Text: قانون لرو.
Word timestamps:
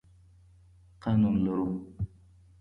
قانون 1.01 1.35
لرو. 1.45 1.69